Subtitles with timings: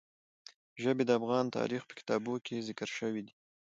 [0.81, 3.33] ژبې د افغان تاریخ په کتابونو کې ذکر شوي دي.